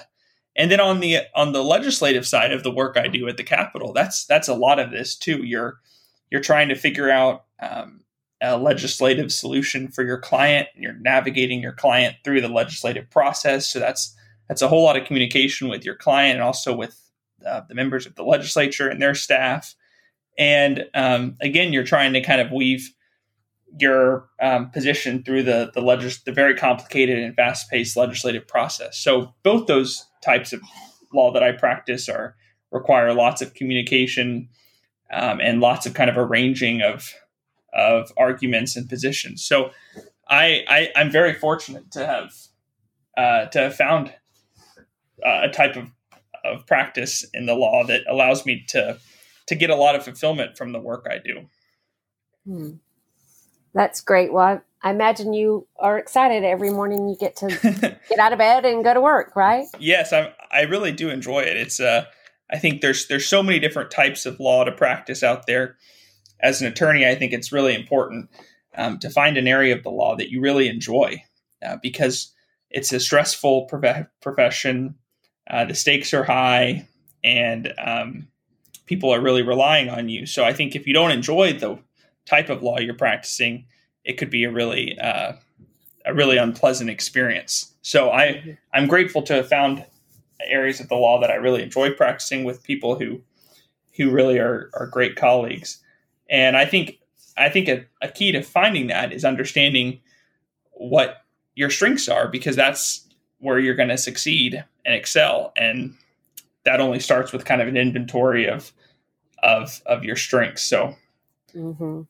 [0.56, 3.44] and then on the on the legislative side of the work I do at the
[3.44, 5.44] Capitol, that's that's a lot of this too.
[5.44, 5.80] You're
[6.30, 8.00] you're trying to figure out um,
[8.42, 13.68] a legislative solution for your client, and you're navigating your client through the legislative process.
[13.68, 14.16] So that's
[14.48, 17.00] that's a whole lot of communication with your client and also with
[17.46, 19.74] uh, the members of the legislature and their staff.
[20.38, 22.92] And um, again, you're trying to kind of weave
[23.78, 28.98] your um, position through the the, legis- the very complicated and fast paced legislative process.
[28.98, 30.60] So both those types of
[31.12, 32.34] law that I practice are
[32.70, 34.48] require lots of communication
[35.12, 37.12] um, and lots of kind of arranging of
[37.72, 39.44] of arguments and positions.
[39.44, 39.70] So
[40.28, 42.32] I, I am very fortunate to have
[43.16, 44.14] uh, to have found
[45.24, 45.90] uh, a type of
[46.44, 48.98] of practice in the law that allows me to
[49.46, 51.46] to get a lot of fulfillment from the work I do.
[52.46, 52.70] Hmm.
[53.74, 54.32] That's great.
[54.32, 54.44] Well,
[54.82, 57.48] I, I, imagine you are excited every morning you get to
[58.08, 59.66] get out of bed and go to work, right?
[59.78, 61.56] Yes, I I really do enjoy it.
[61.56, 62.04] It's uh
[62.50, 65.76] I think there's there's so many different types of law to practice out there.
[66.42, 68.30] As an attorney, I think it's really important
[68.76, 71.22] um, to find an area of the law that you really enjoy
[71.64, 72.32] uh, because
[72.70, 74.94] it's a stressful prof- profession.
[75.48, 76.86] Uh, the stakes are high,
[77.24, 78.28] and um,
[78.86, 80.26] people are really relying on you.
[80.26, 81.78] So I think if you don't enjoy the
[82.26, 83.66] type of law you're practicing,
[84.04, 85.32] it could be a really uh,
[86.06, 87.74] a really unpleasant experience.
[87.82, 88.58] So I.
[88.72, 89.84] I'm grateful to have found
[90.46, 93.20] areas of the law that I really enjoy practicing with people who
[93.96, 95.82] who really are are great colleagues.
[96.30, 96.98] And I think
[97.36, 100.00] I think a, a key to finding that is understanding
[100.72, 103.06] what your strengths are because that's
[103.38, 105.52] where you're going to succeed and excel.
[105.56, 105.94] And
[106.64, 108.72] that only starts with kind of an inventory of
[109.42, 110.62] of of your strengths.
[110.62, 110.94] So
[111.54, 112.02] mm-hmm.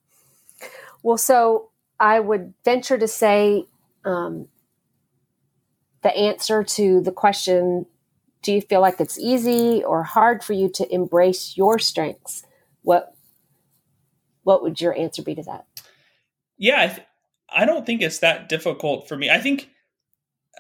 [1.03, 3.65] well so i would venture to say
[4.05, 4.49] um,
[6.03, 7.87] the answer to the question
[8.43, 12.45] do you feel like it's easy or hard for you to embrace your strengths?
[12.83, 13.15] What
[14.51, 15.65] what would your answer be to that?
[16.59, 17.07] Yeah I, th-
[17.49, 19.31] I don't think it's that difficult for me.
[19.31, 19.71] I think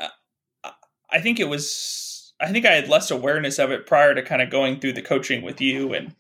[0.01, 0.71] uh,
[1.11, 4.41] i think it was i think i had less awareness of it prior to kind
[4.41, 6.15] of going through the coaching with you and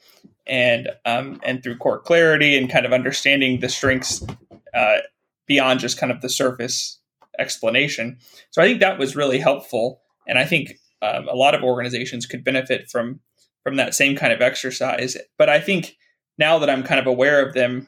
[0.48, 4.26] and um and through CoreClarity and kind of understanding the strengths
[4.74, 4.98] uh
[5.46, 6.98] beyond just kind of the surface
[7.38, 8.18] explanation.
[8.50, 12.26] So i think that was really helpful and i think um, a lot of organizations
[12.26, 13.20] could benefit from
[13.62, 15.16] from that same kind of exercise.
[15.38, 15.96] But I think
[16.40, 17.86] now that I'm kind of aware of them,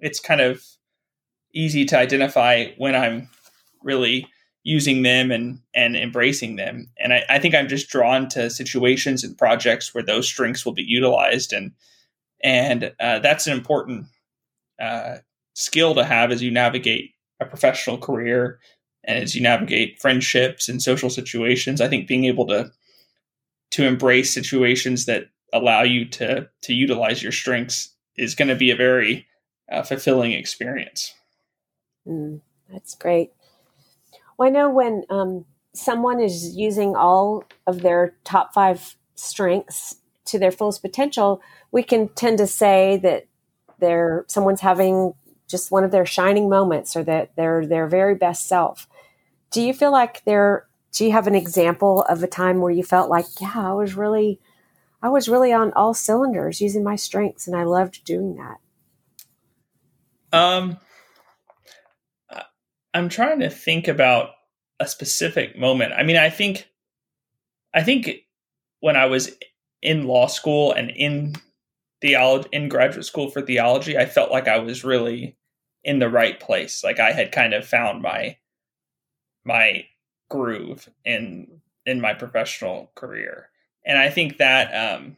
[0.00, 0.64] it's kind of
[1.54, 3.28] easy to identify when I'm
[3.84, 4.26] really
[4.64, 6.88] using them and and embracing them.
[6.98, 10.72] And I, I think I'm just drawn to situations and projects where those strengths will
[10.72, 11.72] be utilized, and
[12.42, 14.06] and uh, that's an important
[14.80, 15.18] uh,
[15.54, 18.58] skill to have as you navigate a professional career
[19.04, 22.70] and as you navigate friendships and social situations i think being able to
[23.70, 28.70] to embrace situations that allow you to to utilize your strengths is going to be
[28.70, 29.26] a very
[29.70, 31.14] uh, fulfilling experience.
[32.06, 33.32] Mm, that's great.
[34.38, 40.38] Well i know when um, someone is using all of their top five strengths to
[40.38, 43.26] their fullest potential we can tend to say that
[43.80, 45.14] they're someone's having
[45.48, 48.86] just one of their shining moments or that they're their very best self.
[49.50, 52.82] Do you feel like there do you have an example of a time where you
[52.82, 54.40] felt like yeah i was really
[55.02, 58.58] i was really on all cylinders using my strengths and i loved doing that.
[60.32, 60.78] Um
[62.94, 64.30] i'm trying to think about
[64.78, 65.92] a specific moment.
[65.92, 66.68] I mean i think
[67.74, 68.10] i think
[68.80, 69.30] when i was
[69.82, 71.34] in law school and in
[72.00, 75.36] theology in graduate school for theology i felt like i was really
[75.84, 76.84] in the right place.
[76.84, 78.36] Like i had kind of found my
[79.44, 79.86] my
[80.28, 83.48] groove in in my professional career
[83.90, 85.16] and i think that um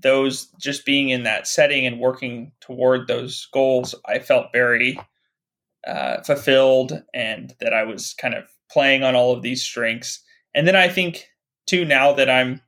[0.00, 4.98] those just being in that setting and working toward those goals i felt very
[5.86, 10.20] uh, fulfilled and that i was kind of playing on all of these strengths
[10.54, 11.28] and then i think
[11.66, 12.60] too now that i'm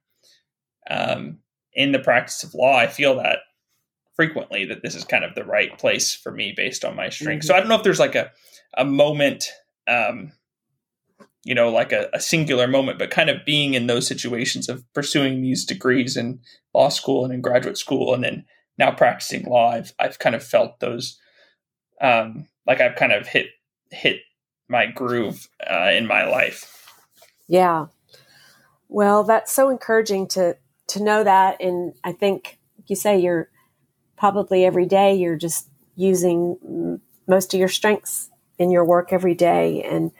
[0.90, 1.38] um,
[1.72, 3.38] in the practice of law i feel that
[4.14, 7.46] frequently that this is kind of the right place for me based on my strengths
[7.46, 7.52] mm-hmm.
[7.52, 8.30] so i don't know if there's like a,
[8.76, 9.50] a moment
[9.88, 10.32] um,
[11.44, 14.84] you know, like a, a, singular moment, but kind of being in those situations of
[14.92, 16.40] pursuing these degrees in
[16.74, 18.44] law school and in graduate school, and then
[18.78, 21.18] now practicing law, I've I've kind of felt those,
[22.00, 23.46] um, like I've kind of hit
[23.90, 24.20] hit
[24.68, 26.86] my groove uh, in my life.
[27.48, 27.86] Yeah,
[28.88, 30.56] well, that's so encouraging to
[30.88, 33.48] to know that, and I think you say you're
[34.18, 39.82] probably every day you're just using most of your strengths in your work every day.
[39.82, 40.12] And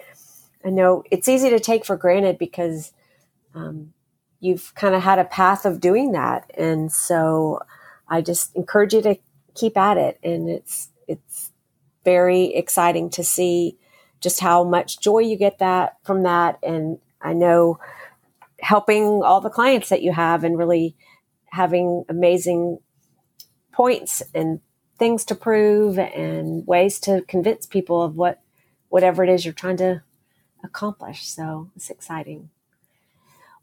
[0.64, 2.92] I know it's easy to take for granted because
[3.54, 3.92] um,
[4.40, 6.50] you've kind of had a path of doing that.
[6.56, 7.60] And so
[8.08, 9.16] I just encourage you to
[9.54, 10.18] keep at it.
[10.22, 11.52] And it's, it's
[12.04, 13.78] very exciting to see
[14.20, 16.58] just how much joy you get that from that.
[16.62, 17.78] And I know
[18.60, 20.96] helping all the clients that you have and really
[21.46, 22.78] having amazing
[23.72, 24.60] points and
[24.98, 28.40] things to prove and ways to convince people of what
[28.90, 30.02] whatever it is you're trying to
[30.64, 31.26] accomplish.
[31.26, 32.50] So it's exciting.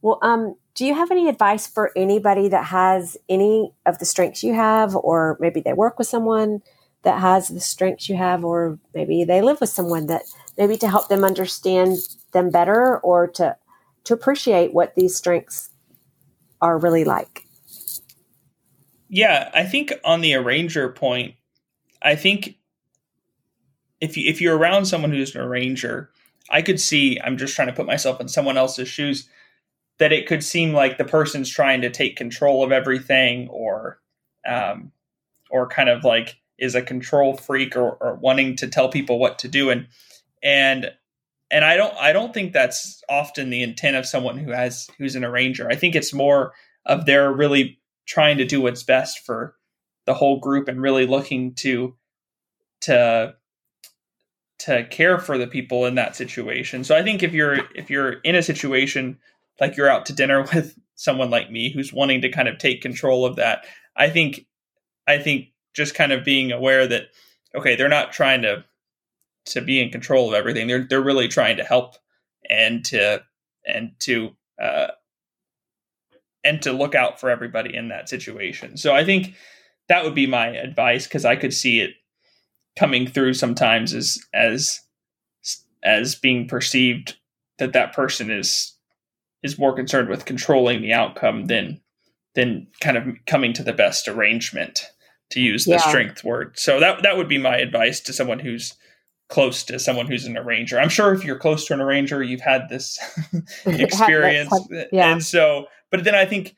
[0.01, 4.43] Well, um, do you have any advice for anybody that has any of the strengths
[4.43, 6.61] you have, or maybe they work with someone
[7.01, 10.23] that has the strengths you have, or maybe they live with someone that
[10.57, 11.97] maybe to help them understand
[12.31, 13.55] them better or to
[14.03, 15.69] to appreciate what these strengths
[16.61, 17.43] are really like?
[19.09, 21.35] Yeah, I think on the arranger point,
[22.01, 22.57] I think
[23.99, 26.11] if you if you're around someone who's an arranger,
[26.49, 27.19] I could see.
[27.23, 29.29] I'm just trying to put myself in someone else's shoes.
[29.99, 33.99] That it could seem like the person's trying to take control of everything, or
[34.47, 34.91] um,
[35.49, 39.39] or kind of like is a control freak, or, or wanting to tell people what
[39.39, 39.87] to do, and
[40.43, 40.91] and
[41.49, 45.15] and I don't I don't think that's often the intent of someone who has who's
[45.15, 45.67] an arranger.
[45.69, 46.53] I think it's more
[46.85, 49.55] of they're really trying to do what's best for
[50.05, 51.95] the whole group and really looking to
[52.81, 53.35] to
[54.59, 56.83] to care for the people in that situation.
[56.83, 59.17] So I think if you're if you're in a situation
[59.59, 62.81] like you're out to dinner with someone like me who's wanting to kind of take
[62.81, 64.45] control of that, I think
[65.07, 67.09] I think just kind of being aware that
[67.55, 68.63] okay, they're not trying to
[69.45, 70.67] to be in control of everything.
[70.67, 71.95] They're they're really trying to help
[72.49, 73.23] and to
[73.65, 74.31] and to
[74.61, 74.87] uh,
[76.43, 78.77] and to look out for everybody in that situation.
[78.77, 79.35] So I think
[79.87, 81.91] that would be my advice because I could see it
[82.77, 84.81] coming through sometimes as as
[85.83, 87.17] as being perceived
[87.59, 88.75] that that person is
[89.43, 91.81] is more concerned with controlling the outcome than
[92.35, 94.85] than kind of coming to the best arrangement
[95.31, 95.87] to use the yeah.
[95.87, 96.57] strength word.
[96.57, 98.75] So that that would be my advice to someone who's
[99.29, 100.79] close to someone who's an arranger.
[100.79, 102.97] I'm sure if you're close to an arranger, you've had this
[103.65, 104.53] experience.
[104.91, 105.11] yeah.
[105.11, 106.55] And so, but then I think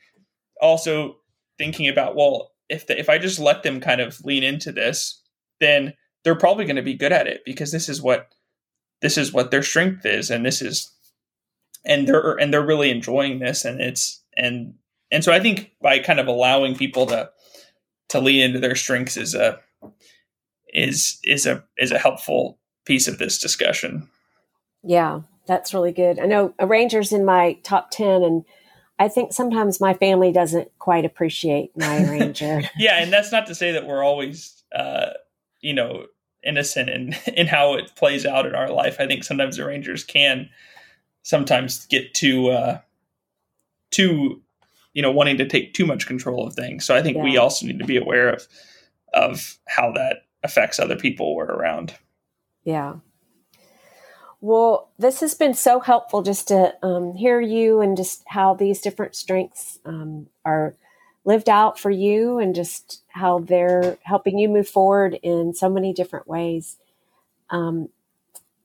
[0.62, 1.18] also
[1.58, 5.20] thinking about, well, if the, if I just let them kind of lean into this,
[5.60, 5.94] then
[6.24, 8.34] they're probably going to be good at it because this is what
[9.02, 10.92] this is what their strength is and this is
[11.86, 14.74] and they're and they're really enjoying this and it's and
[15.12, 17.30] and so I think by kind of allowing people to
[18.10, 19.60] to lean into their strengths is a
[20.74, 24.10] is is a is a helpful piece of this discussion.
[24.84, 26.20] Yeah, that's really good.
[26.20, 28.46] I know arrangers in my top 10 and
[28.98, 32.62] I think sometimes my family doesn't quite appreciate my arranger.
[32.78, 35.12] yeah, and that's not to say that we're always uh,
[35.62, 36.06] you know,
[36.44, 38.98] innocent in in how it plays out in our life.
[39.00, 40.50] I think sometimes arrangers can
[41.24, 42.80] sometimes get too uh
[43.92, 44.42] too
[44.94, 46.86] you know wanting to take too much control of things.
[46.86, 47.24] So I think yeah.
[47.24, 48.48] we also need to be aware of
[49.14, 51.96] of how that affects other people we're around.
[52.64, 52.96] Yeah.
[54.42, 58.80] Well, this has been so helpful just to um, hear you and just how these
[58.80, 60.76] different strengths um, are
[61.26, 65.94] lived out for you and just how they're helping you move forward in so many
[65.94, 66.78] different ways.
[67.50, 67.90] Um,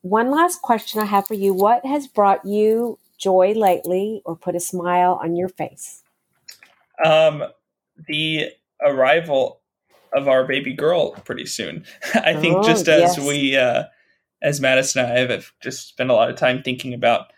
[0.02, 4.54] one last question I have for you What has brought you joy lately or put
[4.54, 6.02] a smile on your face?
[7.04, 7.44] Um,
[8.06, 8.50] the
[8.80, 9.60] arrival
[10.12, 11.84] of our baby girl pretty soon.
[12.14, 13.26] I think oh, just as yes.
[13.26, 13.84] we, uh,
[14.42, 17.32] as Madison and I have just spent a lot of time thinking about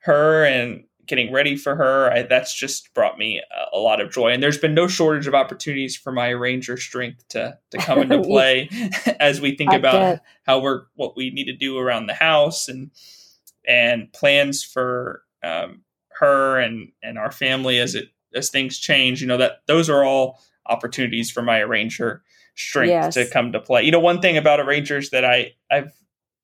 [0.00, 4.10] her and getting ready for her, I, that's just brought me a, a, lot of
[4.10, 4.28] joy.
[4.28, 8.22] And there's been no shortage of opportunities for my arranger strength to to come into
[8.22, 8.68] play
[9.20, 10.22] as we think I about bet.
[10.46, 12.90] how we're what we need to do around the house and
[13.66, 15.82] and plans for um,
[16.18, 19.20] her and and our family as it as things change.
[19.20, 22.22] You know that those are all opportunities for my arranger
[22.56, 23.14] strength yes.
[23.14, 23.82] to come to play.
[23.82, 25.86] You know, one thing about arrangers that I I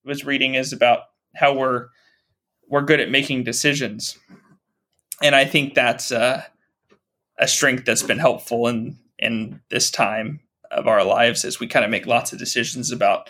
[0.05, 1.01] was reading is about
[1.37, 1.89] how we're
[2.71, 4.17] we're good at making decisions,
[5.23, 6.43] and I think that's uh,
[7.39, 10.41] a strength that's been helpful in in this time
[10.71, 13.29] of our lives as we kind of make lots of decisions about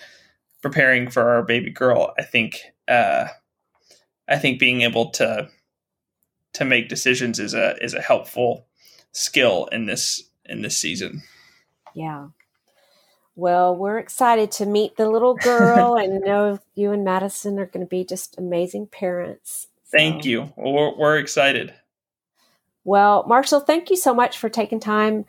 [0.62, 2.14] preparing for our baby girl.
[2.18, 3.28] I think uh,
[4.28, 5.48] I think being able to
[6.54, 8.66] to make decisions is a is a helpful
[9.12, 11.22] skill in this in this season.
[11.94, 12.28] Yeah.
[13.36, 17.66] Well, we're excited to meet the little girl and I know you and Madison are
[17.66, 19.68] going to be just amazing parents.
[19.84, 19.98] So.
[19.98, 20.52] Thank you.
[20.56, 21.74] We're, we're, excited.
[22.84, 25.24] Well, Marshall, thank you so much for taking time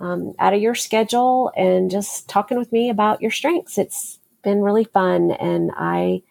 [0.00, 3.78] um, out of your schedule and just talking with me about your strengths.
[3.78, 6.22] It's been really fun, and I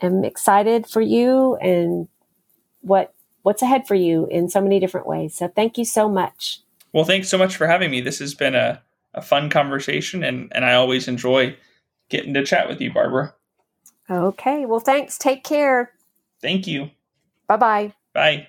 [0.00, 2.08] am excited for you and
[2.80, 5.34] what what's ahead for you in so many different ways.
[5.34, 6.60] So, thank you so much.
[6.92, 8.00] Well, thanks so much for having me.
[8.00, 8.82] This has been a,
[9.14, 11.56] a fun conversation, and, and I always enjoy
[12.10, 13.34] getting to chat with you, Barbara.
[14.10, 14.66] Okay.
[14.66, 15.16] Well, thanks.
[15.16, 15.92] Take care.
[16.40, 16.90] Thank you.
[17.48, 17.94] Bye-bye.
[18.12, 18.48] Bye.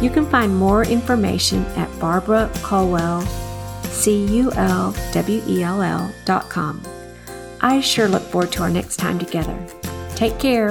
[0.00, 3.26] You can find more information at Barbara Culwell,
[3.84, 6.80] C U L W E L L dot com.
[7.60, 9.58] I sure look forward to our next time together.
[10.14, 10.70] Take care.